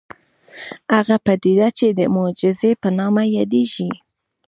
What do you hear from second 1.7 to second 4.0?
چې د معجزې په نامه يادېږي.